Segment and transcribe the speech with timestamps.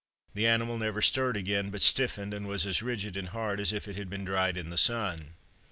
[0.33, 3.87] The animal never stirred again, but stiffened, and was as rigid and hard as if
[3.87, 5.35] it had been dried in the sun.